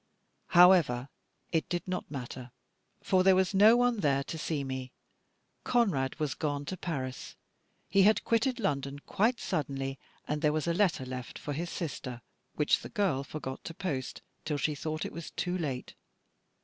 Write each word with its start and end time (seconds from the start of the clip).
However, 0.57 1.09
it 1.51 1.69
did 1.69 1.87
not 1.87 2.09
matter; 2.09 2.49
for 3.03 3.21
there 3.21 3.35
was 3.35 3.53
no 3.53 3.77
one 3.77 3.97
there 3.99 4.23
to 4.23 4.37
see 4.39 4.63
me. 4.63 4.91
Conrad 5.63 6.15
was 6.19 6.33
gone 6.33 6.65
to 6.65 6.75
Paris; 6.75 7.35
he 7.87 8.01
had 8.01 8.23
quitted 8.23 8.59
London 8.59 8.97
quite 9.05 9.39
suddenly, 9.39 9.99
and 10.27 10.41
there 10.41 10.53
was 10.53 10.65
a 10.65 10.73
letter 10.73 11.05
left 11.05 11.37
for 11.37 11.53
his 11.53 11.69
sister, 11.69 12.23
which 12.55 12.79
the 12.79 12.89
girl 12.89 13.23
forgot 13.23 13.63
to 13.65 13.75
post, 13.75 14.23
till 14.43 14.57
she 14.57 14.73
thought 14.73 15.05
it 15.05 15.13
was 15.13 15.29
too 15.29 15.55
late. 15.55 15.93